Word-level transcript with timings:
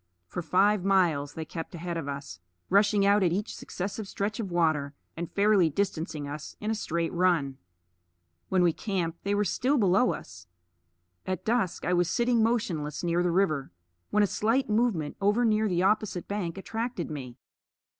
For 0.25 0.41
five 0.41 0.83
miles 0.83 1.35
they 1.35 1.45
kept 1.45 1.75
ahead 1.75 1.95
of 1.95 2.07
us, 2.07 2.39
rushing 2.71 3.05
out 3.05 3.21
at 3.21 3.31
each 3.31 3.55
successive 3.55 4.07
stretch 4.07 4.39
of 4.39 4.49
water, 4.49 4.95
and 5.15 5.31
fairly 5.31 5.69
distancing 5.69 6.27
us 6.27 6.55
in 6.59 6.71
a 6.71 6.73
straight 6.73 7.13
run. 7.13 7.59
When 8.49 8.63
we 8.63 8.73
camped 8.73 9.23
they 9.23 9.35
were 9.35 9.43
still 9.45 9.77
below 9.77 10.11
us. 10.13 10.47
At 11.27 11.45
dusk 11.45 11.85
I 11.85 11.93
was 11.93 12.09
sitting 12.09 12.41
motionless 12.41 13.03
near 13.03 13.21
the 13.21 13.29
river 13.29 13.69
when 14.09 14.23
a 14.23 14.25
slight 14.25 14.67
movement 14.67 15.17
over 15.21 15.45
near 15.45 15.69
the 15.69 15.83
opposite 15.83 16.27
bank 16.27 16.57
attracted 16.57 17.11
me. 17.11 17.37